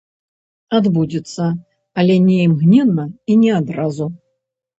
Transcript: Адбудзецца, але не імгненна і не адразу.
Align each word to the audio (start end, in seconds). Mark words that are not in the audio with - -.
Адбудзецца, 0.77 1.45
але 1.99 2.15
не 2.29 2.39
імгненна 2.47 3.05
і 3.35 3.37
не 3.45 3.51
адразу. 3.61 4.11